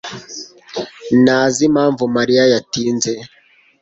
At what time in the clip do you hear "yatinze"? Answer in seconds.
2.53-3.11